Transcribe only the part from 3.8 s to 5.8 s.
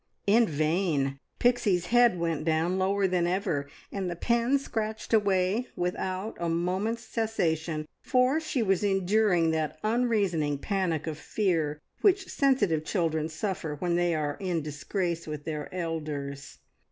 and the pen scratched away